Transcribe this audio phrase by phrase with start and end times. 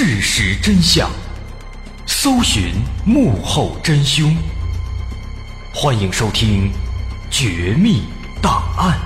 [0.00, 1.10] 事实真相，
[2.06, 2.72] 搜寻
[3.04, 4.32] 幕后真凶。
[5.74, 6.70] 欢迎收听
[7.32, 8.02] 《绝密
[8.40, 8.96] 档案》，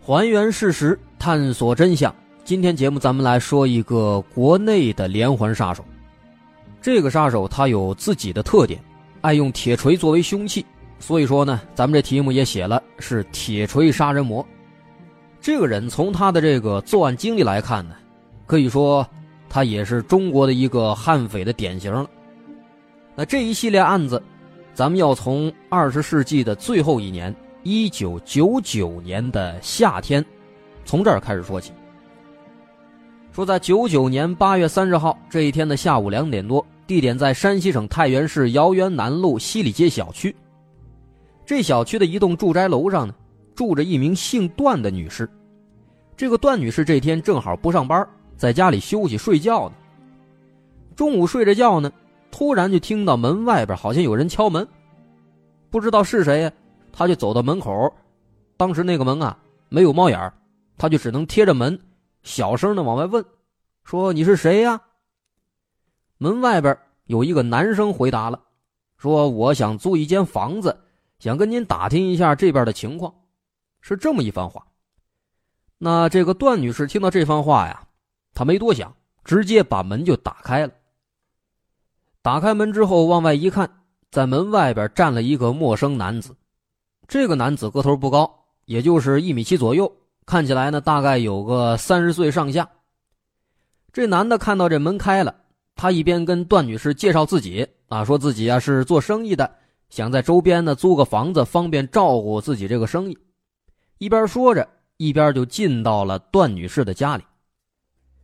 [0.00, 2.14] 还原事实，探索真相。
[2.46, 5.84] 今天节目咱们来说一个国内的连环杀手。
[6.80, 8.82] 这个杀手他有自己的特点，
[9.20, 10.64] 爱用铁锤作为凶器。
[11.02, 14.46] 所以说呢，咱们这题目也写了是铁锤杀人魔。
[15.40, 17.96] 这个人从他的这个作案经历来看呢，
[18.46, 19.04] 可以说
[19.48, 22.08] 他也是中国的一个悍匪的典型了。
[23.16, 24.22] 那这一系列案子，
[24.74, 30.24] 咱们要从二十世纪的最后一年，一九九九年的夏天，
[30.84, 31.72] 从这儿开始说起。
[33.32, 40.32] 说在九九年八月三十号这一天的下午两点多，地点在山西省太原市姚源南路西里街小区。
[41.44, 43.14] 这小区的一栋住宅楼上呢，
[43.54, 45.28] 住着一名姓段的女士。
[46.16, 49.74] 这个段女士这天正好不上班，在家里休息睡觉呢。
[50.94, 51.90] 中午睡着觉呢，
[52.30, 54.66] 突然就听到门外边好像有人敲门，
[55.68, 56.52] 不知道是谁呀，
[56.92, 57.92] 她就走到门口。
[58.56, 59.36] 当时那个门啊
[59.68, 60.32] 没有猫眼
[60.78, 61.78] 她就只能贴着门，
[62.22, 63.24] 小声的往外问，
[63.84, 64.80] 说：“你是谁呀？”
[66.18, 68.38] 门外边有一个男生回答了，
[68.96, 70.78] 说：“我想租一间房子。”
[71.22, 73.14] 想跟您打听一下这边的情况，
[73.80, 74.66] 是这么一番话。
[75.78, 77.86] 那这个段女士听到这番话呀，
[78.34, 78.92] 她没多想，
[79.22, 80.72] 直接把门就打开了。
[82.22, 83.70] 打开门之后往外一看，
[84.10, 86.34] 在门外边站了一个陌生男子。
[87.06, 88.28] 这个男子个头不高，
[88.64, 89.96] 也就是一米七左右，
[90.26, 92.68] 看起来呢大概有个三十岁上下。
[93.92, 95.32] 这男的看到这门开了，
[95.76, 99.58] 他一边跟段女士介绍自己啊，说自己啊是做生意的。
[99.92, 103.18] 想在周边呢租个房子，方便照顾自己这个生意。
[103.98, 104.66] 一边说着，
[104.96, 107.22] 一边就进到了段女士的家里。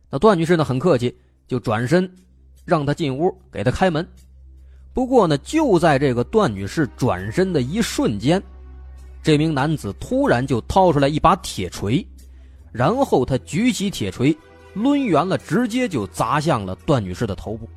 [0.09, 1.15] 那段女士呢很客气，
[1.47, 2.11] 就转身
[2.65, 4.03] 让他进屋，给他开门。
[4.95, 8.41] 不过呢，就在这个段女士转身的一瞬间，
[9.21, 12.03] 这名男子突然就掏出来一把铁锤，
[12.71, 14.35] 然后他举起铁锤，
[14.73, 17.69] 抡圆了，直接就砸向了段女士的头部。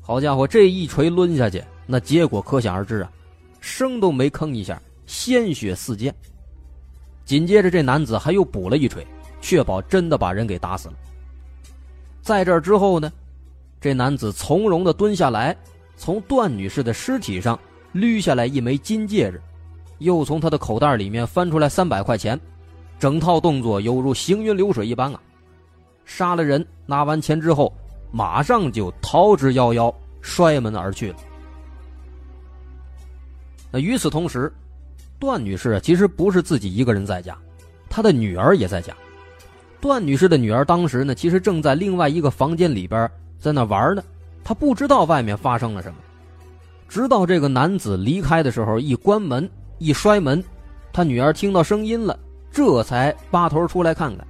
[0.00, 3.10] 好家伙，这一锤抡下去，那结果可想而知啊，
[3.60, 6.14] 声都没吭一下，鲜血四溅。
[7.24, 9.06] 紧接着，这男子还又补了一锤，
[9.40, 10.94] 确保真的把人给打死了。
[12.20, 13.12] 在这之后呢，
[13.80, 15.56] 这男子从容的蹲下来，
[15.96, 17.58] 从段女士的尸体上
[17.94, 19.40] 捋下来一枚金戒指，
[19.98, 22.38] 又从她的口袋里面翻出来三百块钱，
[22.98, 25.20] 整套动作犹如行云流水一般啊！
[26.04, 27.72] 杀了人，拿完钱之后，
[28.10, 31.16] 马上就逃之夭夭，摔门而去了。
[33.72, 34.52] 那与此同时，
[35.18, 37.36] 段女士其实不是自己一个人在家，
[37.88, 38.94] 她的女儿也在家。
[39.80, 44.04] 段女士的女儿当时呢，其实正在另外一个房间里边在那玩呢，
[44.44, 45.96] 她不知道外面发生了什么。
[46.86, 49.48] 直到这个男子离开的时候，一关门
[49.78, 50.44] 一摔门，
[50.92, 52.18] 她女儿听到声音了，
[52.52, 54.26] 这才扒头出来看看。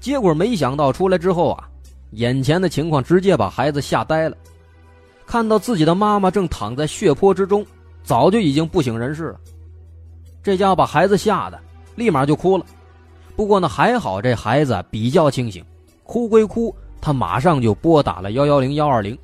[0.00, 1.68] 结果没想到出来之后啊，
[2.10, 4.36] 眼前的情况直接把孩子吓呆了，
[5.24, 7.64] 看到自己的妈妈正躺在血泊之中，
[8.08, 9.40] 早就已经不省人事了。
[10.42, 11.60] 这家伙把孩子吓得
[11.94, 12.64] 立马就哭了，
[13.36, 15.62] 不过呢还好这孩子比较清醒，
[16.04, 19.16] 哭归哭，他马上就拨打了幺幺零幺二零。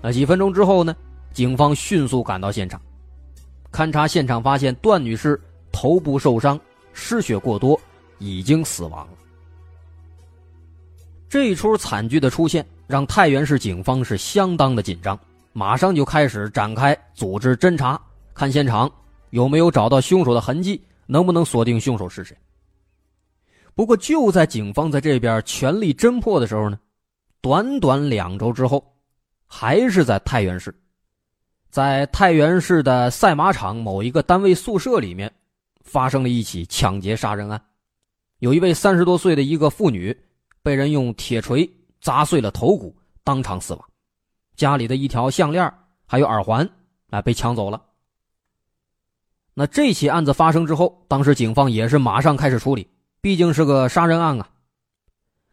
[0.00, 0.94] 那几分钟之后呢，
[1.32, 2.80] 警方迅速赶到现场，
[3.72, 5.40] 勘查现场发现段女士
[5.72, 6.60] 头部受伤，
[6.92, 7.76] 失血过多，
[8.18, 9.12] 已经死亡了。
[11.28, 15.18] 这一出惨剧的出现，让太原市警方是相当的紧张，
[15.58, 17.98] 马上就开始展开组织侦查，
[18.34, 18.92] 看现场。
[19.30, 20.78] 有没有找到凶手的痕迹？
[21.06, 22.36] 能不能锁定凶手是谁？
[23.74, 26.78] 不过就在警方在这边全力侦破的时候呢，
[27.40, 28.84] 短短两周之后，
[29.46, 30.78] 还是在太原市，
[31.70, 35.32] 在太原市的赛马场某一个单位宿舍里面，
[35.80, 37.58] 发生了一起抢劫杀人案。
[38.40, 40.14] 有一位三十多岁的一个妇女，
[40.62, 41.66] 被人用铁锤
[42.02, 42.94] 砸碎了头骨，
[43.24, 43.82] 当场死亡。
[44.56, 45.72] 家里的一条项链
[46.06, 46.68] 还有耳环
[47.10, 47.82] 啊，被抢走了。
[49.54, 52.88] 那这起案子发生之后，当时警方也是马上开始处理，
[53.20, 54.48] 毕竟是个杀人案啊。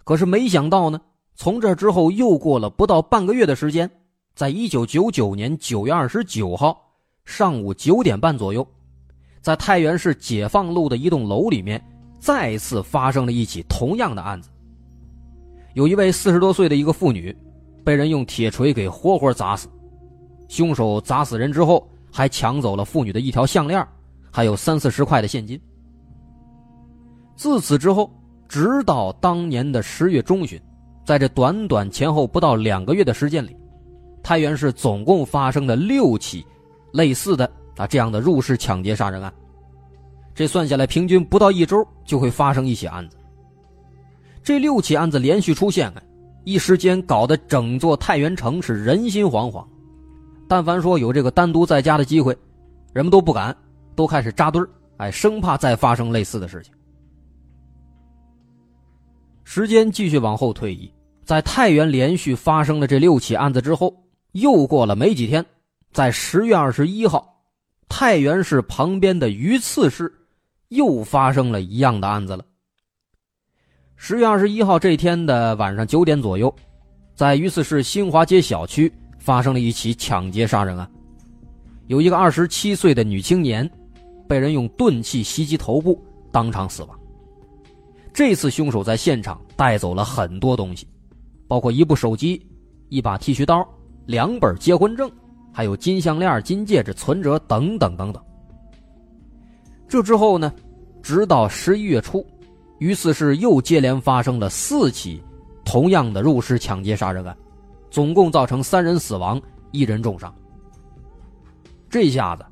[0.04, 1.00] 可是没想到呢，
[1.36, 3.90] 从这之后又过了不到半个月的时间，
[4.36, 8.68] 在一九九九年九月二十九号上午九点半左右，
[9.42, 11.82] 在太原市解放路的一栋楼里面，
[12.20, 14.50] 再次发生了一起同样的案子。
[15.74, 17.36] 有一位四十多岁的一个妇女，
[17.84, 19.68] 被人用铁锤给活活砸死，
[20.48, 21.88] 凶手砸死人之后。
[22.16, 23.84] 还抢走了妇女的一条项链，
[24.30, 25.60] 还有三四十块的现金。
[27.36, 28.08] 自此之后，
[28.48, 30.62] 直到当年的十月中旬，
[31.04, 33.58] 在这短短前后不到两个月的时间里，
[34.22, 36.46] 太原市总共发生了六起
[36.92, 39.34] 类似的啊这样的入室抢劫杀人案。
[40.36, 43.18] 这算下来，平均不到一周就会发生一起案子。
[44.44, 45.92] 这六起案子连续出现，
[46.44, 49.66] 一时间搞得整座太原城是人心惶惶。
[50.48, 52.38] 但凡说有这个单独在家的机会，
[52.94, 53.56] 人们都不敢，
[53.96, 56.74] 都开始扎堆儿哎，生怕再发生类似的事情。
[59.44, 60.92] 时间继续往后推移，
[61.24, 63.94] 在太原连续发生了这六起案子之后，
[64.34, 65.46] 又过了没几天，
[65.92, 67.42] 在十月二十一号，
[67.88, 70.12] 太原市旁边的榆次市
[70.70, 72.46] 又发生了一样的案子了。
[73.96, 76.54] 十月二十一号这天的晚上九点左右，
[77.16, 78.92] 在榆次市新华街小区。
[79.20, 80.86] 发生了一起抢劫杀人案，
[81.88, 83.72] 有一个二十七岁的女青年，
[84.28, 85.98] 被人用钝器袭击头部，
[86.30, 87.00] 当场死亡。
[88.14, 90.86] 这次凶手在现场带走了很多东西，
[91.48, 92.46] 包括一部手机、
[92.90, 93.66] 一把剃须刀、
[94.06, 95.10] 两本结婚证，
[95.54, 98.22] 还有金项链、金戒指、存折等等等等。
[99.88, 100.54] 这之后呢，
[101.02, 102.28] 直到十一月初，
[102.80, 105.24] 榆次市又接连发生了四起
[105.64, 107.36] 同样的入室抢劫杀人案。
[107.90, 109.40] 总共造成三人死亡，
[109.70, 110.34] 一人重伤。
[111.88, 112.44] 这下子，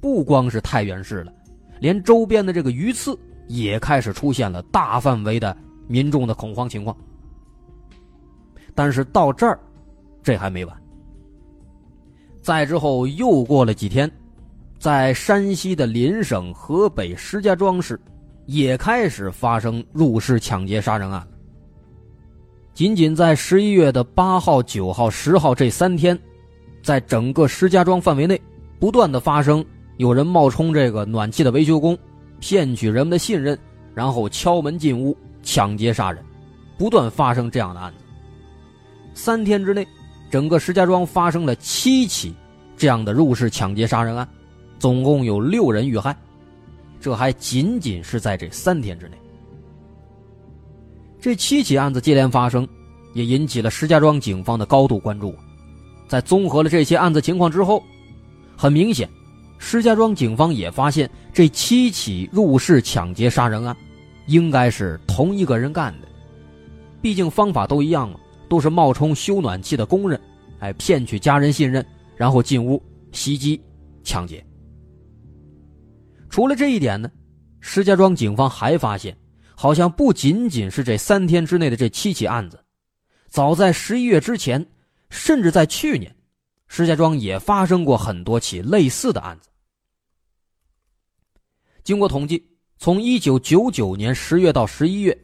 [0.00, 1.30] 不光是太原市了，
[1.80, 3.14] 连周边的这个榆次
[3.46, 5.54] 也开始出现了大范围的
[5.86, 6.96] 民众的恐慌情况。
[8.74, 9.60] 但是到这儿，
[10.22, 10.74] 这还没完。
[12.40, 14.10] 再之后又过了几天，
[14.78, 18.00] 在山西的邻省河北石家庄市，
[18.46, 21.26] 也开始发生入室抢劫杀人案。
[22.72, 26.18] 仅仅在十一月的八号、九号、十号这三天，
[26.82, 28.40] 在整个石家庄范围内，
[28.78, 29.64] 不断的发生
[29.96, 31.96] 有人冒充这个暖气的维修工，
[32.38, 33.58] 骗取人们的信任，
[33.94, 36.22] 然后敲门进屋抢劫杀人，
[36.76, 38.04] 不断发生这样的案子。
[39.14, 39.86] 三天之内，
[40.30, 42.34] 整个石家庄发生了七起
[42.76, 44.28] 这样的入室抢劫杀人案，
[44.78, 46.14] 总共有六人遇害，
[47.06, 49.16] 这还仅仅是在这三天之内。
[51.20, 52.66] 这七起案子接连发生，
[53.14, 55.32] 也引起了石家庄警方的高度关注。
[56.08, 57.80] 在综合了这些案子情况之后，
[58.56, 59.08] 很明显，
[59.56, 63.76] 石家庄警方也发现这七起入室抢劫杀人案，
[64.26, 66.08] 应该是同一个人干的。
[67.00, 70.20] 毕竟方法都一样嘛，都是冒充修暖气的工人，
[70.58, 71.86] 哎，骗取家人信任，
[72.16, 72.82] 然后进屋
[73.12, 73.62] 袭击、
[74.02, 74.44] 抢劫。
[76.36, 77.10] 除了这一点呢，
[77.60, 79.16] 石家庄警方还发现。
[79.54, 82.62] 好像不仅仅是这三天之内的这七起案子，
[83.30, 84.66] 早在十一月之前，
[85.08, 86.14] 甚至在去年，
[86.68, 89.48] 石家庄也发生过很多起类似的案子。
[91.82, 95.18] 经过统计，从一九九九年十月到十一月，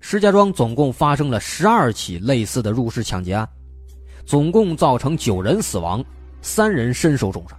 [0.00, 3.46] 石家庄总共发生了十二起类似的入室抢劫案，
[4.24, 6.02] 总共造成九人死亡，
[6.40, 7.58] 三人身受重伤。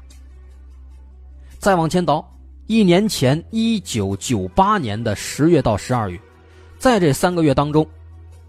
[1.60, 2.35] 再往前倒。
[2.68, 6.20] 一年前，一九九八年的十月到十二月，
[6.80, 7.86] 在这三个月当中，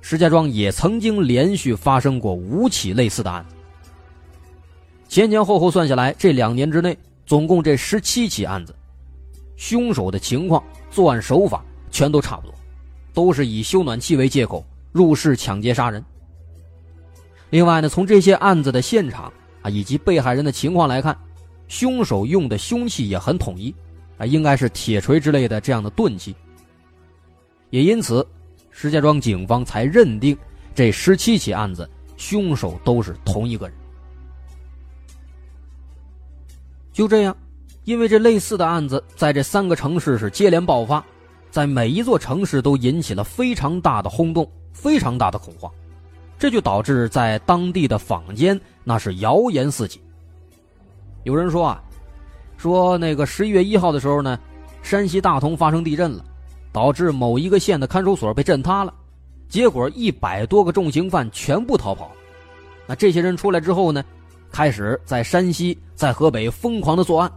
[0.00, 3.54] 石家庄也曾经连续发生过五起类似的案子。
[5.06, 6.96] 前前后后算下来，这两年之内，
[7.26, 8.74] 总共这十七起案子，
[9.54, 12.54] 凶手的情况、作案手法全都差不多，
[13.12, 16.02] 都是以修暖气为借口入室抢劫杀人。
[17.50, 19.30] 另外呢，从这些案子的现场
[19.60, 21.14] 啊以及被害人的情况来看，
[21.68, 23.74] 凶手用的凶器也很统一。
[24.18, 26.34] 啊，应该是铁锤之类的这样的钝器。
[27.70, 28.26] 也因此，
[28.70, 30.36] 石家庄警方才认定
[30.74, 33.76] 这十七起案子凶手都是同一个人。
[36.92, 37.36] 就这样，
[37.84, 41.04] 因为这类似的案子在这三个城市是接连爆发，
[41.50, 45.70] 在每一座城市都引起了非常大的轰动、非常大的恐慌，
[46.38, 50.00] 这就导致在当地的坊间那是谣言四起。
[51.24, 51.82] 有人说啊。
[52.56, 54.38] 说那个十一月一号的时候呢，
[54.82, 56.24] 山西大同发生地震了，
[56.72, 58.92] 导致某一个县的看守所被震塌了，
[59.48, 62.10] 结果一百多个重刑犯全部逃跑。
[62.86, 64.04] 那这些人出来之后呢，
[64.50, 67.30] 开始在山西、在河北疯狂的作案，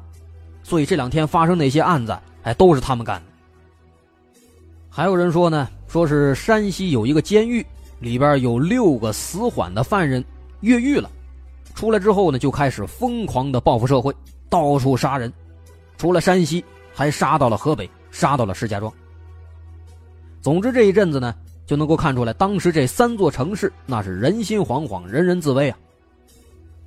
[0.63, 3.31] 所以这两天发生那些案子，哎，都是他们干的。
[4.89, 7.65] 还有人说呢，说是山西有一个监狱
[7.99, 10.23] 里边有六个死缓的犯人
[10.61, 11.09] 越狱了，
[11.75, 14.13] 出来之后呢，就开始疯狂的报复社会。
[14.49, 15.31] 到处杀人，
[15.97, 16.63] 除了山西，
[16.93, 18.91] 还杀到了河北，杀到了石家庄。
[20.41, 25.77] 总之这一阵子呢，就能够看出来，当时这三座城市那是人心惶惶，人人自危啊。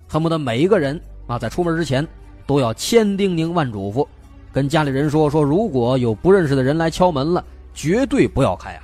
[0.09, 2.07] 恨不得每一个人啊，在出门之前
[2.47, 4.07] 都要千叮咛万嘱咐，
[4.53, 8.83] 跟家里人说说，如果有不认识的人来敲门了，绝对不要开啊。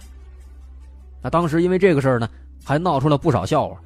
[1.21, 2.29] 那当时因为这个事儿呢，
[2.65, 3.77] 还闹出了不少笑话，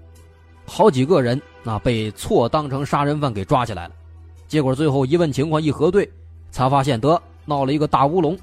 [0.67, 3.95] 好几个人啊被错当成杀人犯给抓起来了。
[4.53, 6.07] 结果最后一问情况一核对，
[6.51, 8.39] 才发现得闹了一个大乌龙，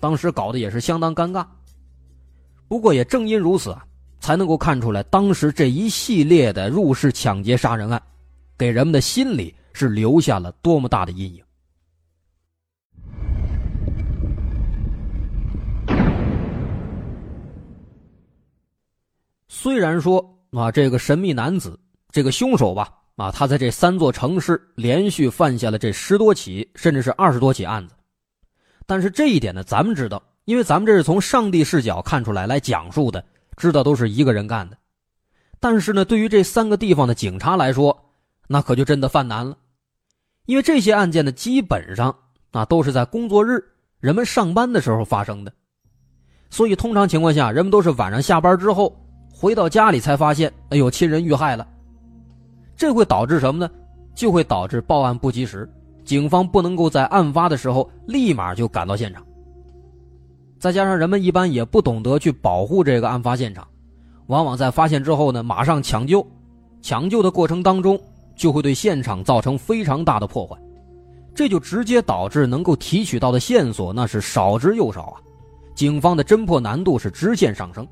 [0.00, 1.46] 当时搞得也是相当尴尬。
[2.66, 3.86] 不过也正因如此啊，
[4.18, 8.02] 才能够看出来当时这一系列的入室抢劫杀人案，
[8.58, 11.44] 给人们的心里是留下了多么大的阴影。
[19.46, 21.78] 虽然说啊，这个神秘男子，
[22.10, 22.92] 这个凶手吧。
[23.16, 27.94] 啊，他在这三座城市连续犯下了这十多起，甚至是二十多起案子。
[28.86, 33.24] 但是这一点呢，咱们知道，因为咱们这是从上帝视角看出来来讲述的，
[33.56, 34.76] 知道都是一个人干的。
[35.60, 37.96] 但是呢，对于这三个地方的警察来说，
[38.48, 39.56] 那可就真的犯难了，
[40.46, 42.14] 因为这些案件呢，基本上
[42.50, 43.64] 啊都是在工作日
[44.00, 45.52] 人们上班的时候发生的，
[46.50, 48.94] 所以通常情况下，人们都是晚上下班之后
[49.32, 51.66] 回到家里才发现，哎呦，亲人遇害了。
[52.76, 53.70] 这会导致什么呢？
[54.14, 55.68] 就会导致报案不及时，
[56.04, 59.24] 警方不能够在案发的时候立马就赶到现场。
[60.58, 63.66] 再加上人们一般也不懂得去保护这个案发现场，
[64.28, 66.24] 往往在发现之后呢，马上抢救，
[66.80, 68.00] 抢救的过程当中
[68.36, 70.56] 就会对现场造成非常大的破坏，
[71.34, 75.20] 这就直接导致能够提取到的线索那是少之又少啊，
[75.74, 77.86] 警方的侦破难度是直线上升。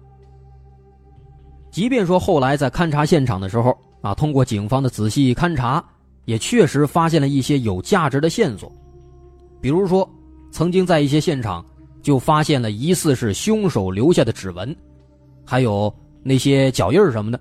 [1.71, 5.83] 即便说后来在勘察现场的时候，啊，通过警方的仔细勘查，
[6.27, 8.71] 也确实发现了一些有价值的线索，
[9.61, 10.09] 比如说，
[10.51, 11.65] 曾经在一些现场
[12.03, 14.77] 就发现了疑似是凶手留下的指纹，
[15.45, 15.93] 还有
[16.23, 17.41] 那些脚印什么的。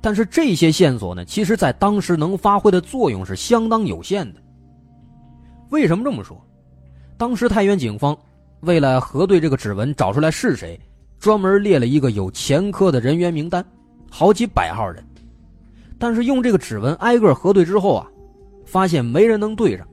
[0.00, 4.40] 但是这些线索呢，其实在当时能发挥的作用是相当有限的。
[5.70, 6.38] 为什么这么说？
[7.16, 8.14] 当时太原警方
[8.60, 10.78] 为了核对这个指纹，找出来是谁，
[11.18, 13.64] 专门列了一个有前科的人员名单，
[14.10, 15.02] 好几百号人。
[16.02, 18.04] 但是用这个指纹挨个核对之后啊，
[18.64, 19.86] 发现没人能对上，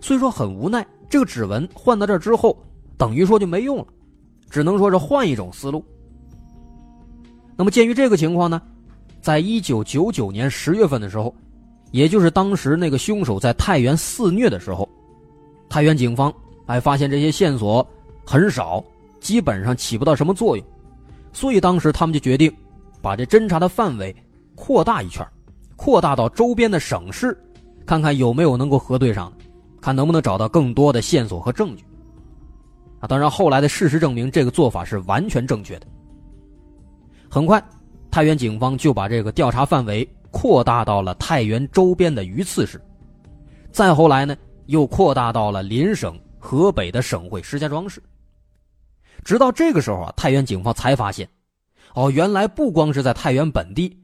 [0.00, 0.86] 所以说很无奈。
[1.10, 2.56] 这个指纹换到这之后，
[2.96, 3.86] 等于说就没用了，
[4.48, 5.84] 只能说是换一种思路。
[7.56, 8.62] 那么鉴于这个情况呢，
[9.20, 11.34] 在一九九九年十月份的时候，
[11.90, 14.88] 也就是当时那个凶手在太原肆虐的时候，
[15.68, 16.32] 太原警方
[16.64, 17.84] 还发现这些线索
[18.24, 18.84] 很少，
[19.18, 20.64] 基本上起不到什么作用，
[21.32, 22.54] 所以当时他们就决定
[23.02, 24.14] 把这侦查的范围
[24.58, 25.24] 扩大一圈，
[25.76, 27.38] 扩大到周边的省市，
[27.86, 29.44] 看看有没有能够核对上的。
[29.80, 31.84] 看能不能找到更多的线索和证据。
[32.98, 35.86] 啊，当然，后来的事实证明这个做法是完全正确的。
[37.30, 37.62] 很快，
[38.10, 42.80] 太原警方就把这个调查范围扩大到了太原周边的榆次市，
[43.70, 44.36] 再后来呢，
[44.66, 48.02] 又扩大到了邻省河北的省会石家庄市。
[49.22, 51.28] 直到这个时候啊，太原警方才发现，
[51.94, 53.96] 哦，原来不光是在太原本地，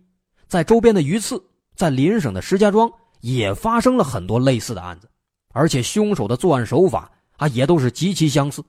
[0.54, 1.44] 在周边的榆次，
[1.74, 2.88] 在邻省的石家庄
[3.22, 5.10] 也发生了很多类似的案子。
[5.48, 8.64] 而且凶手的作案手法啊，也都是极其相似。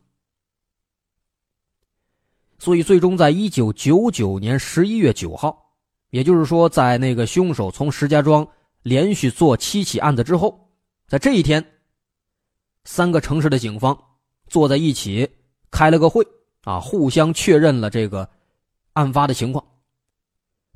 [2.58, 5.76] 所以，最终在一九九九年十一月九号，
[6.10, 8.48] 也就是说，在那个凶手从石家庄
[8.82, 10.68] 连续做七起案子之后，
[11.08, 11.64] 在这一天，
[12.84, 13.96] 三个城市的警方
[14.48, 15.30] 坐在一起
[15.70, 16.26] 开了个会
[16.64, 18.28] 啊，互相确认了这个
[18.94, 19.64] 案发的情况。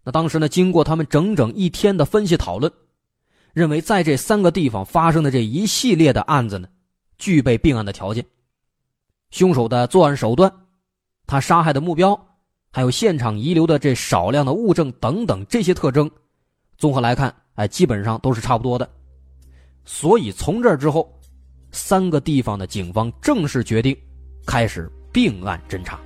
[0.03, 2.72] 那当时呢，经过他们整整一天的分析讨论。
[3.51, 6.68] 认为在这三个地方发生的这一系列的案子呢，
[7.18, 8.24] 具备并案的条件。
[9.32, 10.53] 凶手的作案手段，
[11.25, 12.27] 他杀害的目标，
[12.72, 16.10] 还有现场遗留的这少量的物证等等这些特征，
[16.77, 18.88] 综合来看，哎，基本上都是差不多的。
[19.84, 21.12] 所以从这之后，
[21.72, 23.98] 三个地方的警方正式决定
[24.46, 26.00] 开始并案侦查。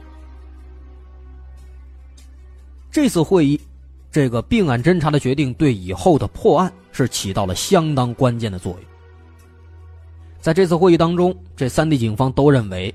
[2.90, 3.60] 这次会议。
[4.14, 8.82] 这个并案侦查的决定对以后的破案是起到了相当关键的作用。
[10.40, 12.94] 在这次会议当中，这三地警方都认为，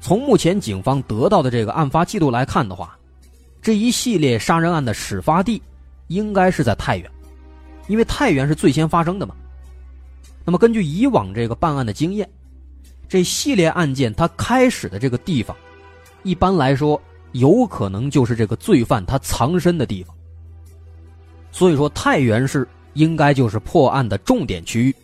[0.00, 2.98] 从目前警方得到的这个案发记录来看的话，
[3.62, 5.62] 这一系列杀人案的始发地
[6.08, 7.08] 应该是在太原，
[7.86, 9.36] 因为太原是最先发生的嘛。
[10.44, 12.28] 那么根据以往这个办案的经验，
[13.08, 15.56] 这系列案件它开始的这个地方，
[16.24, 20.12] 一般来说有可能就是这个罪犯他藏身的地方。
[21.56, 24.94] 所以说，太原市应该就是破案的重点区域。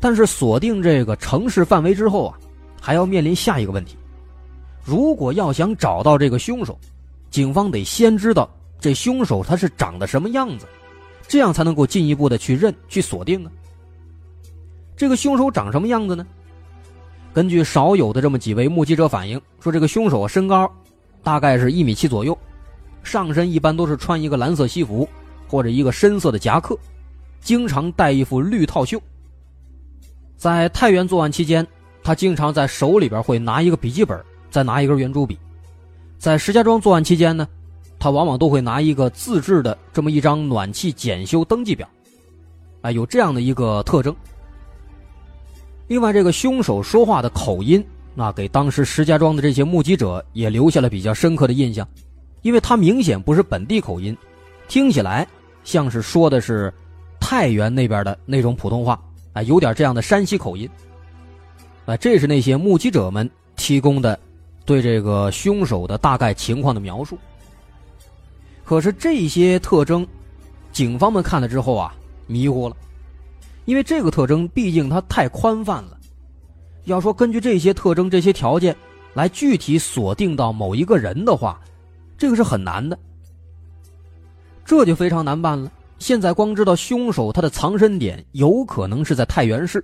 [0.00, 2.38] 但是锁定这个城市范围之后啊，
[2.80, 3.94] 还要面临下一个问题：
[4.82, 6.78] 如果要想找到这个凶手，
[7.30, 8.48] 警方得先知道
[8.80, 10.64] 这凶手他是长得什么样子，
[11.28, 13.52] 这样才能够进一步的去认、去锁定啊。
[14.96, 16.26] 这个凶手长什么样子呢？
[17.34, 20.66] 根据少有的这么几位目击者反映说，这个凶手身高
[21.22, 22.36] 大概是一米七左右。
[23.02, 25.08] 上身一般都是穿一个蓝色西服
[25.48, 26.78] 或者一个深色的夹克，
[27.40, 29.00] 经常戴一副绿套袖。
[30.36, 31.66] 在太原作案期间，
[32.02, 34.18] 他经常在手里边会拿一个笔记本，
[34.50, 35.38] 再拿一根圆珠笔。
[36.18, 37.46] 在石家庄作案期间呢，
[37.98, 41.88] 他往往都会拿一个自制的这么一张暖气检修登记表，
[42.80, 44.14] 啊，有这样的一个特征。
[45.88, 47.84] 另外，这个凶手说话的口音，
[48.14, 51.86] 那给当时石家庄的这些目击者也留下了比较深刻的印象。
[52.42, 54.16] 因为他明显不是本地口音，
[54.68, 55.26] 听起来
[55.64, 56.72] 像是说的是
[57.20, 59.00] 太原那边的那种普通话，
[59.32, 60.68] 啊，有点这样的山西口音。
[61.86, 64.18] 啊，这是那些目击者们提供的
[64.64, 67.18] 对这个凶手的大概情况的描述。
[68.64, 70.06] 可是这些特征，
[70.72, 71.92] 警方们看了之后啊，
[72.26, 72.76] 迷糊了，
[73.64, 75.98] 因为这个特征毕竟它太宽泛了。
[76.84, 78.74] 要说根据这些特征、这些条件
[79.12, 81.60] 来具体锁定到某一个人的话，
[82.20, 82.98] 这个是很难的，
[84.62, 85.72] 这就非常难办了。
[85.98, 89.82] 现在光知道凶手他的藏身点有可能是在太原市，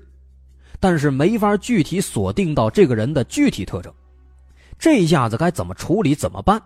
[0.78, 3.90] 但是没法具体锁定到这个人的具体特征，
[4.78, 6.14] 这下子该怎么处理？
[6.14, 6.62] 怎么办？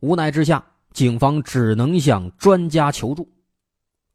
[0.00, 3.30] 无奈之下，警方只能向专家求助。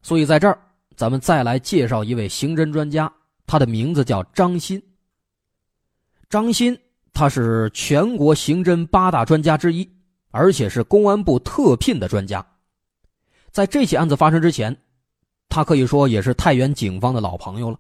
[0.02, 0.58] 所以在这儿，
[0.96, 3.14] 咱们再来介绍一位刑侦专家，
[3.46, 4.82] 他的名字叫张鑫。
[6.28, 6.76] 张鑫。
[7.22, 9.88] 他是全国刑侦八大专家之一，
[10.32, 12.44] 而且是公安部特聘的专家。
[13.52, 14.76] 在这起案子发生之前，
[15.48, 17.78] 他可以说也是太原警方的老朋友了，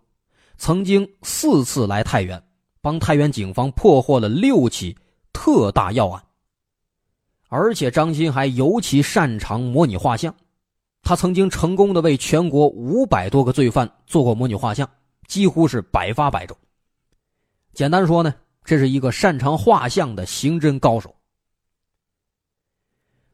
[0.59, 2.39] 曾经四次来太原，
[2.81, 4.95] 帮太原警方破获了六起
[5.33, 6.23] 特大要案。
[7.47, 10.31] 而且张鑫还尤其擅长模拟画像，
[11.01, 14.87] 他曾经成功的为全国五百多个罪犯做过模拟画像，
[15.25, 16.55] 几乎是百发百中。
[17.73, 18.31] 简单说呢。
[18.63, 21.13] 这是一个擅长画像的刑侦高手，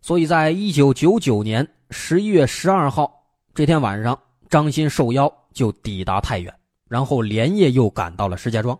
[0.01, 4.17] 所以在一九九九年十一月十二号这天晚上，
[4.49, 6.53] 张鑫受邀就抵达太原，
[6.87, 8.77] 然后连夜又赶到了石家庄。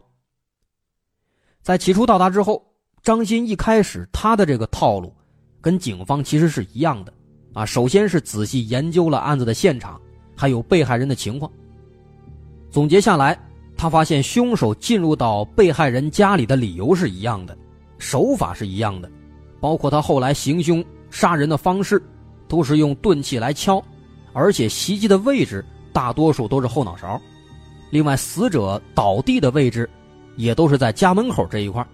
[1.62, 2.66] 在起初到达之后，
[3.04, 5.14] 张鑫一开始他的这个套路，
[5.60, 7.14] 跟警方其实是一样的，
[7.54, 10.00] 啊，首先是仔细研究了案子的现场，
[10.36, 11.52] 还有被害人的情况。
[12.72, 13.38] 总结下来，
[13.78, 17.58] 他发现凶手进入到被害人家里的理由是一样的，
[17.98, 19.10] 手法是一样的，
[19.62, 22.02] 包括他后来行凶杀人的方式。
[22.50, 23.84] 都是用钝器来敲，
[24.32, 27.22] 而且袭击的位置大多数都是后脑勺。
[27.90, 29.90] 另外，死者倒地的位置
[30.38, 31.86] 也都是在家门口这一块。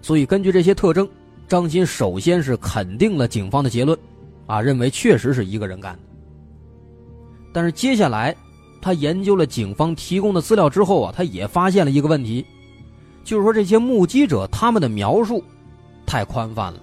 [0.00, 1.08] 所以，根据这些特征，
[1.48, 3.98] 张鑫首先是肯定了警方的结论，
[4.46, 6.00] 啊，认为确实是一个人干的。
[7.52, 8.36] 但是接下来，
[8.80, 12.44] 他研究了警方提供的资料之后啊，他也发现了一个问题，
[13.24, 15.42] 就是说这些目击者他们的描述
[16.04, 16.80] 太宽泛了，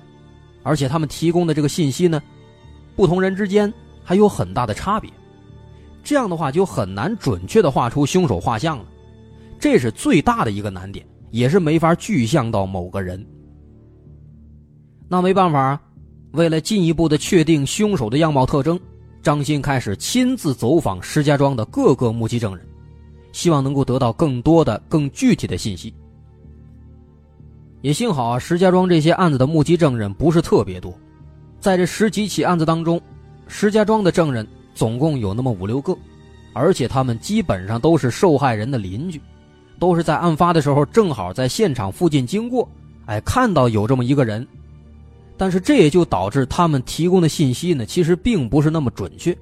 [0.63, 2.21] 而且他们提供的这个信息呢。
[2.95, 5.09] 不同人之间还有很大的差别，
[6.03, 8.85] 这样的话就很难准确的画出凶手画像了，
[9.59, 13.25] 这是最大的一个难点，也是没法具象到某个人。
[15.07, 15.79] 那没办法，
[16.33, 18.79] 为了进一步的确定凶手的样貌特征，
[19.23, 22.67] 张鑫开始亲自走访石家庄的各个目击证人，
[23.31, 25.93] 希望能够得到更多的、更具体的信息。
[27.79, 30.93] 也幸好啊，石家庄这些案子的目击证人不是特别多。
[31.61, 33.01] 在这十几起案子当中，
[33.47, 35.97] 石家庄的证人总共有那么五六个，
[36.51, 39.21] 而且他们基本上都是受害人的邻居，
[39.79, 42.67] 都是在案发的时候正好在现场附近经过，
[43.05, 44.45] 哎，看到有这么一个人。
[45.37, 49.35] 但是这也就导致他们提供的信息呢，其实并不是那么准确。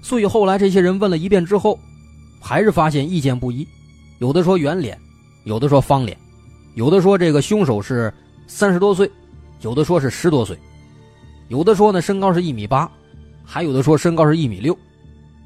[0.00, 1.78] 所以后来这些人问了一遍之后，
[2.40, 3.66] 还是发现意见不一，
[4.18, 4.98] 有的说圆脸，
[5.44, 6.16] 有的说方脸，
[6.74, 8.12] 有的说这个凶手是
[8.46, 9.10] 三十多岁，
[9.60, 10.56] 有的说是十多岁。
[11.48, 12.90] 有的说呢，身高是一米八，
[13.44, 14.76] 还有的说身高是一米六。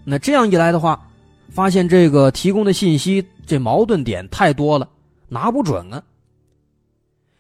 [0.05, 1.01] 那这样一来的话，
[1.49, 4.89] 发现这个提供的信息这矛盾点太多了，
[5.29, 6.03] 拿不准啊。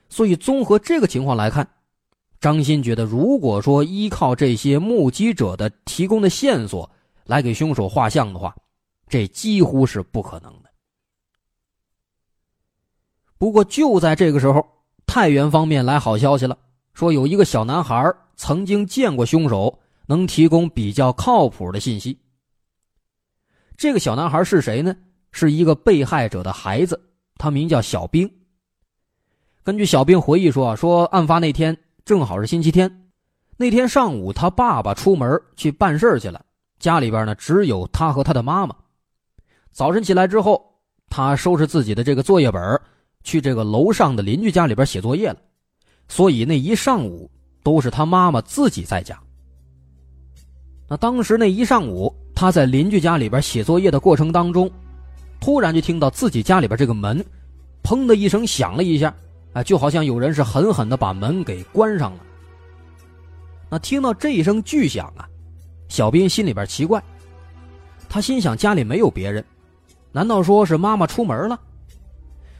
[0.09, 1.67] 所以综合这个情况来看，
[2.43, 6.91] 张鑫觉得，如果说依靠这些目击者的提供的线索
[7.25, 8.55] 来给凶手画像的话，
[9.09, 10.69] 这几乎是不可能的。
[13.39, 14.67] 不过就在这个时候，
[15.07, 16.59] 太原方面来好消息了，
[16.93, 18.15] 说有一个小男孩。
[18.35, 22.19] 曾经见过凶手，能提供比较靠谱的信息。
[23.77, 24.97] 这个小男孩是谁呢？
[25.31, 27.01] 是一个被害者的孩子，
[27.37, 28.29] 他名叫小兵。
[29.63, 33.09] 根据小兵回忆说，说案发那天正好是星期天，
[33.57, 36.45] 那天上午他爸爸出门去办事去了，
[36.79, 38.75] 家里边呢只有他和他的妈妈。
[39.71, 40.63] 早晨起来之后，
[41.09, 42.81] 他收拾自己的这个作业本，
[43.23, 45.37] 去这个楼上的邻居家里边写作业了，
[46.09, 47.31] 所以那一上午。
[47.65, 49.17] 都是他妈妈自己在家。
[50.89, 54.69] 那当时那一上午，他在邻居家里边写作业的过程当中，
[55.41, 57.25] 突然就听到自己家里边这个门，
[57.85, 59.15] 砰的一声响了一下，
[59.53, 62.21] 啊，就好像有人是狠狠的把门给关上了。
[63.69, 65.29] 那听到这一声巨响啊，
[65.89, 67.03] 小兵心里边奇怪，
[68.09, 69.45] 他心想家里没有别人，
[70.11, 71.59] 难道说是妈妈出门了？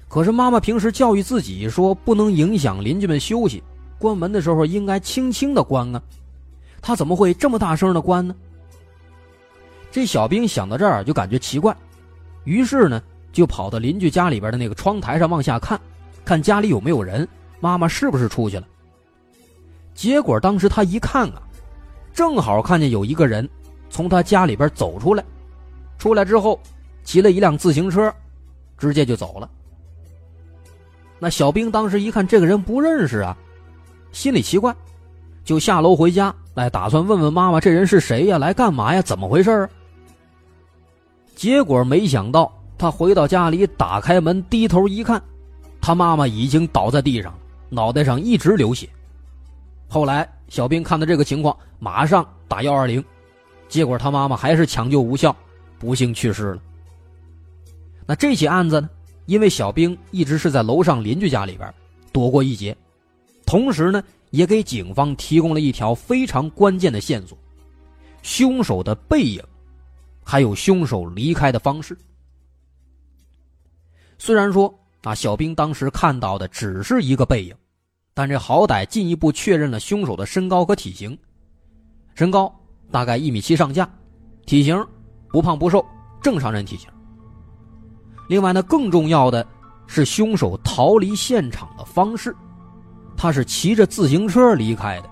[0.09, 3.63] 可是妈妈平时教育自己说不能影响邻居们休息。
[3.99, 6.03] 关门的时候应该轻轻的关啊，
[6.81, 8.35] 他怎么会这么大声的关呢？
[9.91, 11.77] 这小兵想到这儿就感觉奇怪，
[12.45, 13.03] 于是呢
[13.33, 15.81] 就跑到邻居家里边的那个窗台上往下看，
[16.25, 17.27] 看家里有没有人，
[17.61, 18.67] 妈妈是不是出去了？
[19.95, 21.43] 结果当时他一看啊，
[22.13, 23.49] 正好看见有一个人
[23.91, 25.23] 从他家里边走出来，
[25.99, 26.59] 出来之后
[27.05, 28.13] 骑了一辆自行车，
[28.79, 29.49] 直接就走了。
[31.19, 33.37] 那小兵当时一看这个人不认识啊。
[34.13, 34.75] 心里奇怪，
[35.45, 38.39] 就下楼回家来，打算问问妈妈这人是谁呀？
[38.39, 39.01] 来干嘛呀？
[39.01, 39.69] 怎么回事啊
[41.35, 45.23] 结果没想到，他回到家里，打开门，低头一看，
[45.83, 47.37] 他妈妈已经倒在地上，
[47.69, 48.89] 脑袋上一直流血。
[49.89, 53.05] 后来小兵看到这个情况，马上打幺二零，
[53.69, 55.37] 结果他妈妈还是抢救无效，
[55.81, 56.63] 不幸去世了。
[58.07, 58.89] 那这起案子呢？
[59.27, 61.73] 因为小兵一直是在楼上邻居家里边
[62.13, 62.77] 躲过一劫。
[63.45, 67.37] 同时呢，也给警方提供了一条非常关键的线索：
[68.23, 69.43] 凶手的背影，
[70.25, 71.99] 还有凶手离开的方式。
[74.19, 77.55] 虽然说啊，小兵当时看到的只是一个背影，
[78.15, 81.17] 但这好歹进一步确认了凶手的身高和体型。
[82.15, 82.55] 身高
[82.91, 83.89] 大概一米七上下，
[84.47, 84.87] 体型
[85.31, 85.85] 不胖不瘦，
[86.23, 86.89] 正常人体型。
[88.29, 89.47] 另外呢，更重要的
[89.87, 92.35] 是凶手逃离现场的方式。
[93.17, 95.11] 他是骑着自行车离开的，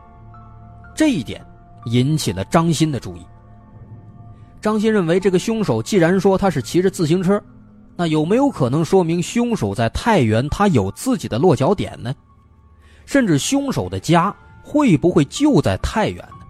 [0.95, 1.45] 这一点
[1.87, 3.27] 引起了张鑫的注意。
[4.61, 7.43] 张鑫认为，这个凶手既然说他是骑着自行车，
[8.01, 12.15] 那有没有可能说明凶手在太原他有自己的落脚点呢？
[13.05, 16.47] 甚至凶手的家会不会就在太原呢？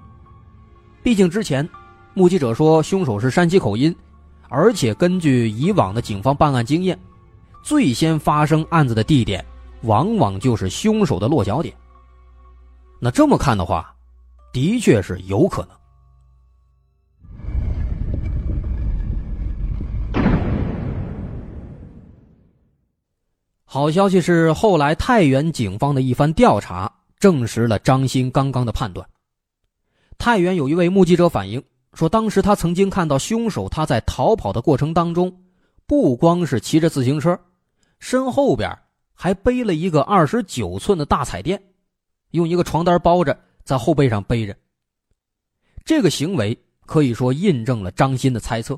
[1.03, 1.69] 毕竟之前
[2.15, 3.93] 目击者说凶手是山西口音，
[4.49, 6.97] 而且根据以往的警方办案经验，
[7.65, 9.45] 最先发生案子的地点
[9.83, 11.75] 往往就是凶手的落脚点。
[13.01, 13.93] 那这么看的话，
[14.53, 15.71] 的确是有可能。
[23.73, 29.09] 好消息是，后来太原警方的一番调查证实了张鑫刚刚的判断。
[30.19, 35.33] 太原有一位目击者反映说，当时他曾经看到凶手他在逃跑的过程当中，
[35.87, 37.39] 不光是骑着自行车，
[38.01, 38.77] 身后边
[39.15, 41.63] 还背了一个二十九寸的大彩电，
[42.33, 44.57] 用一个床单包着，在后背上背着。
[45.85, 48.77] 这个行为可以说印证了张鑫的猜测，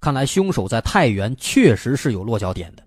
[0.00, 2.84] 看来凶手在太原确实是有落脚点的。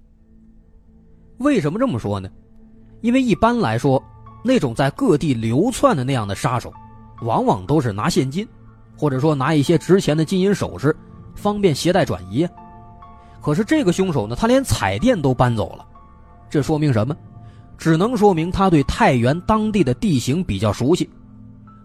[1.37, 2.29] 为什么这么说呢？
[3.01, 4.01] 因为一般来说，
[4.43, 6.71] 那种在各地流窜的那样的杀手，
[7.21, 8.47] 往往都是拿现金，
[8.97, 10.95] 或者说拿一些值钱的金银首饰，
[11.35, 12.47] 方便携带转移。
[13.41, 15.85] 可是这个凶手呢，他连彩电都搬走了，
[16.49, 17.15] 这说明什么？
[17.77, 21.09] 只能说明他对太原当地的地形比较熟悉，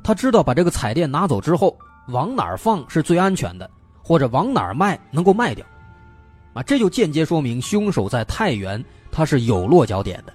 [0.04, 1.76] 他知道把这个彩电拿走之后
[2.08, 3.68] 往哪儿放是最安全的，
[4.02, 5.66] 或者往哪儿卖能够卖掉。
[6.52, 8.84] 啊，这就间接说明凶手在太原。
[9.10, 10.32] 他是有落脚点的。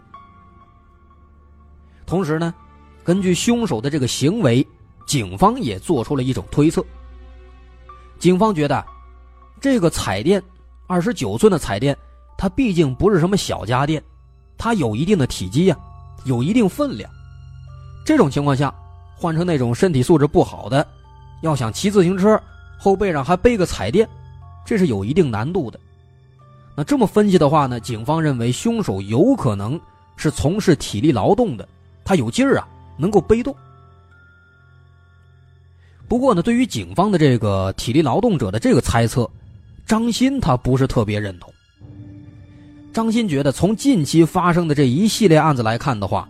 [2.06, 2.54] 同时呢，
[3.04, 4.66] 根据凶手的这个行为，
[5.06, 6.84] 警方也做出了一种推测。
[8.20, 8.86] 警方觉得，
[9.60, 10.42] 这个彩电，
[10.88, 11.98] 二十九寸的彩电，
[12.38, 14.04] 它毕竟不是什么小家电，
[14.58, 15.78] 它有一定的体积呀，
[16.26, 17.10] 有一定分量。
[18.06, 18.74] 这种情况下，
[19.16, 20.86] 换成那种身体素质不好的，
[21.42, 22.42] 要想骑自行车，
[22.78, 24.08] 后背上还背个彩电，
[24.66, 25.80] 这是有一定难度的。
[26.76, 29.80] 那这么分析的话呢，警方认为凶手有可能
[30.16, 31.68] 是从事体力劳动的，
[32.04, 33.56] 他有劲儿啊，能够背动。
[36.08, 39.30] 不过呢，对于警方的这个体力劳动者的这个猜测，
[39.86, 41.54] 张鑫他不是特别认同。
[42.92, 46.28] 张鑫觉得，从近期发生的这一系列案子来看的话，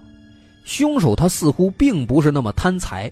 [0.65, 3.11] 凶手他似乎并不是那么贪财，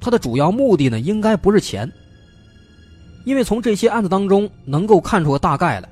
[0.00, 1.90] 他的主要目的呢，应该不是钱。
[3.24, 5.88] 因为从这些案子当中能够看出个大概来。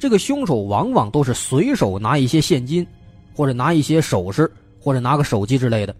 [0.00, 2.84] 这个凶手往往都是随手拿一些现金，
[3.34, 5.94] 或者拿一些首饰，或者拿个手机之类的。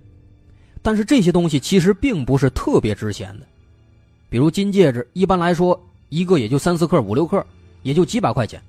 [0.81, 3.47] 但是这些东西其实并不是特别值钱的，
[4.31, 7.45] 比如金戒指，一般来说一个也就三四克、五六克，
[7.83, 8.61] 也就几百块钱。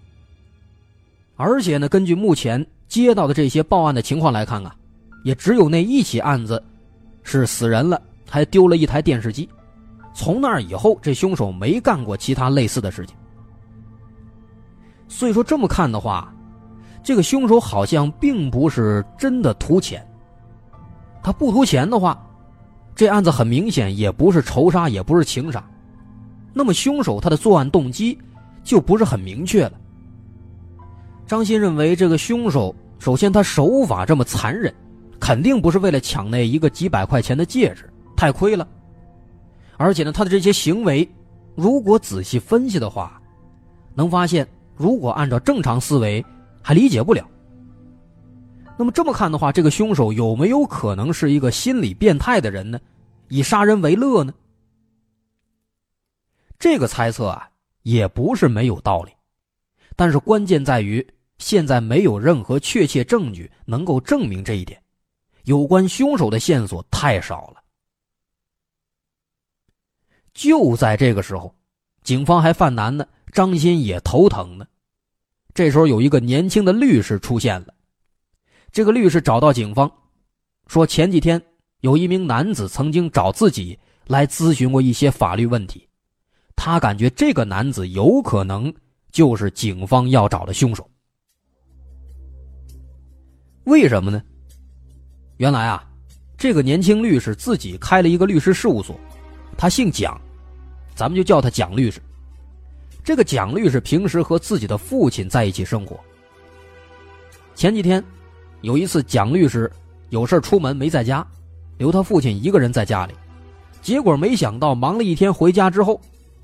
[1.38, 4.76] 而且呢，根据目前接到的这些报案的情况来看啊，
[5.24, 6.62] 也只有那一起案子
[7.24, 9.48] 是死人了，还丢了一台电视机。
[10.14, 13.16] 从那以后，这凶手没干过其他类似的事情。
[15.12, 16.34] 所以说这么看的话，
[17.04, 20.08] 这个凶手好像并不是真的图钱。
[21.22, 22.18] 他不图钱的话，
[22.96, 25.62] 这案子很明显也不是仇杀，也不是情杀。
[26.54, 28.18] 那么凶手他的作案动机
[28.64, 29.74] 就不是很明确了。
[31.28, 34.74] 张鑫认为，这个凶手首先他手法这么残忍，
[35.20, 38.66] 肯定不是为了抢那一个几百块钱的戒指，太亏了。
[39.76, 41.08] 而且呢，他的这些行为，
[41.54, 43.22] 如果仔细分析的话，
[43.94, 44.48] 能发现。
[44.82, 46.26] 如果按照正常思维，
[46.60, 47.30] 还理解不了。
[48.80, 52.80] 那么这么看的话，这个凶手有没有可能是一个心理变态的人呢？
[53.28, 54.34] 以杀人为乐呢？
[56.58, 57.48] 这个猜测啊，
[57.84, 59.12] 也不是没有道理。
[59.96, 64.82] 但是关键在于，现在没有任何确切证据能够证明这一点，
[65.44, 67.62] 有关凶手的线索太少了。
[70.34, 71.54] 就在这个时候，
[72.02, 74.66] 警方还犯难呢，张鑫也头疼呢。
[75.54, 77.74] 这时候有一个年轻的律师出现了，
[78.72, 79.92] 这个律师找到警方，
[80.68, 81.42] 说前几天
[81.82, 85.88] 有一名男子曾经找自己来咨询过一些法律问题，
[86.56, 88.74] 他感觉这个男子有可能
[89.12, 90.90] 就是警方要找的凶手。
[93.66, 94.24] 为什么呢？
[95.38, 95.84] 原来啊，
[96.38, 98.98] 这个年轻律师自己开了一个律师事务所，
[99.58, 100.20] 他姓蒋，
[100.96, 102.02] 咱们就叫他蒋律师。
[103.04, 106.00] 这个蒋律师平时和自己的父亲在一起生活。
[107.56, 108.04] 前几天，
[108.62, 109.72] 有一次蒋律师
[110.10, 111.26] 有事出门没在家，
[111.78, 113.14] 留他父亲一个人在家里。
[113.82, 116.00] 结果没想到忙了一天回家之后，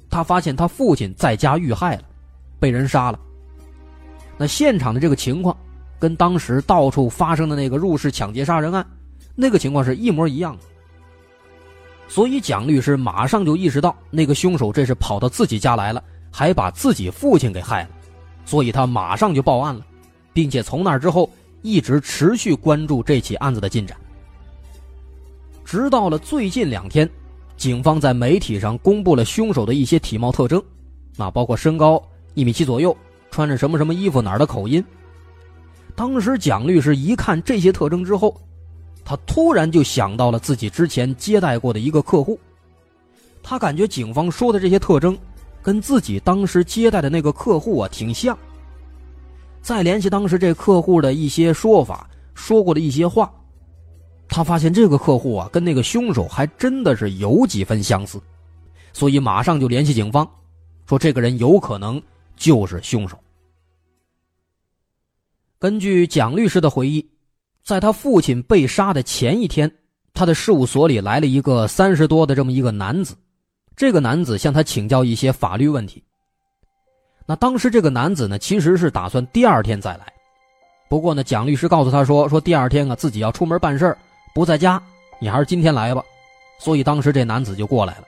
[0.10, 2.04] 他发现他父亲在家遇害了，
[2.60, 3.20] 被人杀了。
[4.38, 5.56] 那现场的这个情况，
[6.00, 8.86] 跟当时到处发生的那个入室抢劫杀人案，
[9.36, 10.64] 那个情况是一模一样的。
[12.08, 16.04] 所以蒋律师马上就意识到，那个凶手这是跑到自己家来了，
[16.38, 17.90] 还把自己父亲给害了，
[18.46, 19.84] 所以他马上就报案了，
[20.34, 21.28] 并且从那之后
[21.64, 23.98] 一直持续关注这起案子的进展，
[25.66, 27.10] 直到了最近两天，
[27.56, 30.64] 警方在媒体上公布了凶手的一些体貌特征，
[31.16, 32.00] 那包括身高
[32.36, 32.96] 一米七左右，
[33.32, 34.86] 穿着什么什么衣服，哪儿的口音。
[35.96, 38.40] 当时蒋律师一看这些特征之后。
[39.04, 42.38] 他突然就想到了自己之前接待过的一个客户，
[43.42, 45.18] 他感觉警方说的这些特征，
[45.68, 48.38] 跟自己当时接待的那个客户啊挺像。
[49.62, 53.30] 再联系当时这客户的一些说法，说过的一些话，
[54.30, 58.18] 他发现这个客户啊跟那个凶手还真的是有几分相似，
[58.94, 60.26] 所以马上就联系警方，
[60.86, 62.02] 说这个人有可能
[62.38, 63.20] 就是凶手。
[65.60, 67.06] 根据蒋律师的回忆。
[67.62, 69.70] 在他父亲被杀的前一天，
[70.14, 73.14] 他的事务所里来了一个三十多的这么一个男子，
[73.78, 76.04] 这个男子向他请教一些法律问题。
[77.28, 80.12] 那当时这个男子呢，其实是打算第二天再来，
[80.90, 83.96] 不过呢，蒋律师告诉他说，说第二天啊自己要出门办事
[84.34, 84.82] 不在家，
[85.20, 86.04] 你还是今天来吧。
[86.60, 88.04] 所以当时这男子就过来了。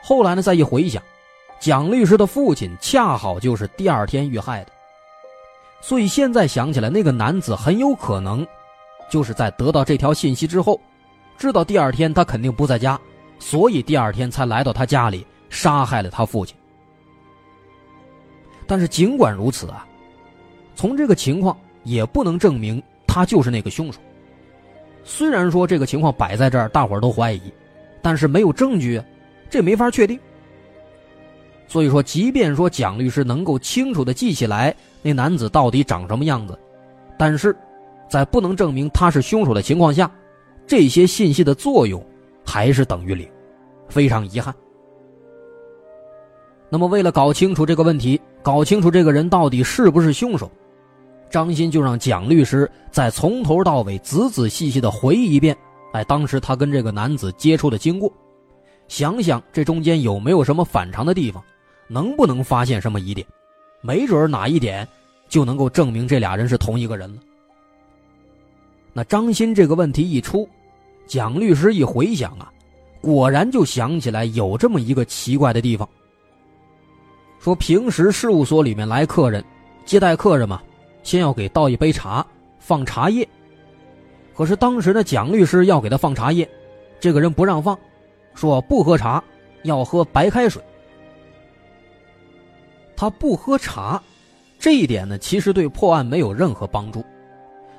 [0.00, 1.02] 后来呢，再一回想，
[1.58, 4.70] 蒋律师的父亲恰好就是第二天遇害的。
[5.80, 8.46] 所以现在想起来，那个男子很有可能，
[9.10, 10.80] 就是在得到这条信息之后，
[11.36, 13.00] 知道第二天他肯定不在家，
[13.38, 16.56] 所以第二天才来到他家里杀害了他父亲。
[18.66, 19.86] 但是尽管如此啊，
[20.74, 24.00] 从这个情况也不能证明他就是那个凶手。
[25.04, 27.52] 虽然说这个情况摆在这儿，大伙儿都怀疑，
[28.00, 29.02] 但是没有证据，
[29.50, 30.18] 这没法确定。
[31.68, 34.74] 所以说，即便说蒋律师能够清楚的记起来。
[35.02, 36.58] 那男子到底长什么样子？
[37.18, 37.54] 但是，
[38.08, 40.10] 在不能证明他是凶手的情况下，
[40.66, 42.02] 这些信息的作用
[42.44, 43.28] 还是等于零，
[43.88, 44.54] 非常遗憾。
[46.68, 50.50] 那么，为了搞清楚这个问题，搞清楚这个人到底是不是凶手，
[51.30, 55.56] 张鑫就让蒋律师再从头到尾仔仔细细的回忆一遍，
[55.92, 58.12] 哎，当时他跟这个男子接触的经过，
[58.88, 61.42] 想想这中间有没有什么反常的地方，
[61.86, 63.26] 能不能发现什么疑点。
[63.80, 64.88] 没准哪一点
[65.28, 67.20] 就能够证明这俩人是同一个人了。
[68.92, 70.48] 那张鑫这个问题一出，
[71.06, 72.52] 蒋律师一回想啊，
[73.00, 75.88] 果然就想起来有这么一个奇怪的地方。
[77.38, 79.44] 说平时事务所里面来客人，
[79.84, 80.62] 接待客人嘛，
[81.02, 82.26] 先要给倒一杯茶，
[82.58, 83.28] 放茶叶。
[84.34, 86.48] 可是当时呢，蒋律师要给他放茶叶，
[86.98, 87.78] 这个人不让放，
[88.34, 89.22] 说不喝茶，
[89.62, 90.62] 要喝白开水。
[92.96, 94.02] 他不喝茶，
[94.58, 97.04] 这一点呢，其实对破案没有任何帮助。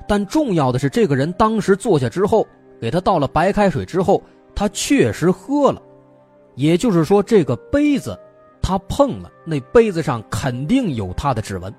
[0.06, 2.46] 但重要的是，这个人当时坐下之后，
[2.80, 4.22] 给他倒了白开水之后，
[4.54, 5.82] 他确实喝了。
[6.54, 8.18] 也就是说，这个杯子
[8.62, 11.72] 他碰了，那杯子上肯定有他的指纹。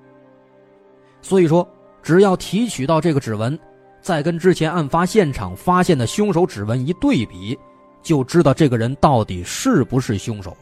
[1.21, 1.67] 所以说，
[2.03, 3.57] 只要提取到这个指纹，
[4.01, 7.57] 再跟之前案发现场发现的凶手指纹一对比，
[8.03, 10.57] 就知道这个人到底是不是凶手了。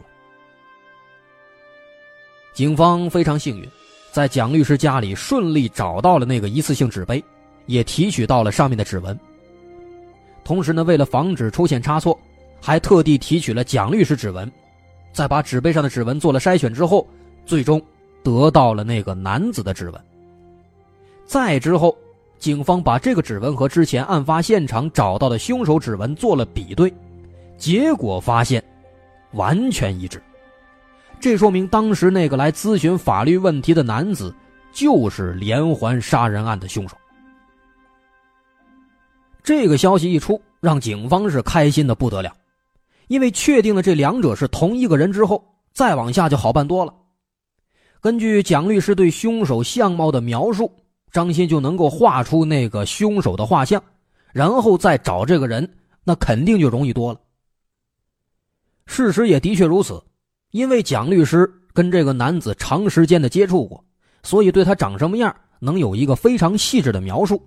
[2.54, 3.68] 警方非常幸运，
[4.10, 7.22] 在蒋律师家里顺利找到了那个一次性纸杯，
[7.66, 9.16] 也提取到了上面的指纹。
[10.46, 12.16] 同时呢，为了防止出现差错，
[12.62, 14.48] 还特地提取了蒋律师指纹，
[15.12, 17.04] 在把纸杯上的指纹做了筛选之后，
[17.44, 17.82] 最终
[18.22, 20.00] 得到了那个男子的指纹。
[21.24, 21.98] 再之后，
[22.38, 26.94] 警方把这个指纹和之前案发现场找到的凶手指纹做了比对，
[27.58, 28.62] 结果发现
[29.32, 30.22] 完全一致。
[31.18, 34.32] 这说明当时那个来咨询法律问题的男子，
[34.72, 36.96] 就是连环杀人案的凶手。
[39.46, 42.34] 这个消息一出，让警方是开心的不得了，
[43.06, 45.40] 因为确定了这两者是同一个人之后，
[45.72, 46.92] 再往下就好办多了。
[48.00, 50.68] 根据蒋律师对凶手相貌的描述，
[51.12, 53.80] 张鑫就能够画出那个凶手的画像，
[54.32, 57.20] 然后再找这个人，那肯定就容易多了。
[58.86, 60.02] 事实也的确如此。
[60.50, 63.84] 因为蒋律师跟这个男子长时间的接触过，
[64.24, 67.40] 所以对他长什么样能有一个非常细致的描述。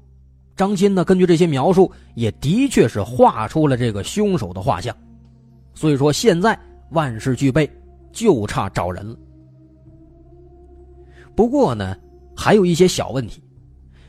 [0.59, 4.93] 张鑫呢，根据这些描述，也的确是画出了这个凶手的画像。
[5.73, 7.71] 所以说，现在万事俱备，
[8.11, 9.15] 就差找人了。
[11.33, 11.95] 不过呢，
[12.35, 13.41] 还有一些小问题。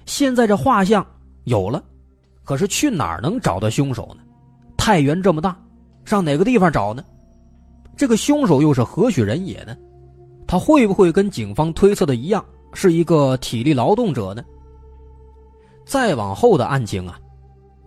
[0.06, 1.06] 现在这画像
[1.44, 1.80] 有了，
[2.42, 4.22] 可是去哪儿能找到凶手呢？
[4.76, 5.56] 太原这么大，
[6.04, 7.04] 上哪个地方找呢？
[7.96, 9.76] 这个凶手又是何许人也呢？
[10.48, 12.44] 他会不会跟警方推测的一样，
[12.74, 14.42] 是一个体力劳动者呢？
[15.90, 17.18] 再往后的案情啊，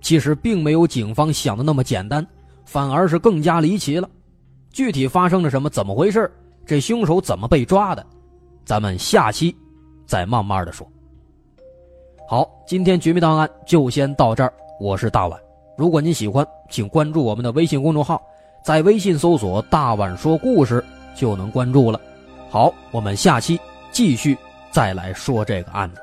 [0.01, 2.27] 其实并没有警方想的那么简单，
[2.65, 4.09] 反而是更加离奇了。
[4.71, 5.69] 具体发生了什么？
[5.69, 6.29] 怎么回事？
[6.65, 8.05] 这凶手怎么被抓的？
[8.65, 9.55] 咱们下期
[10.05, 10.85] 再慢慢的说。
[12.27, 14.53] 好，今天绝密档案就先到这儿。
[14.81, 15.39] 我是大碗，
[15.77, 18.21] 如果您喜欢，请关注我们的微信公众号，
[18.65, 20.83] 在微信搜索“大碗说故事”
[21.15, 22.01] 就能关注了。
[22.49, 23.57] 好，我们下期
[23.93, 24.37] 继续
[24.71, 26.01] 再来说这个案子。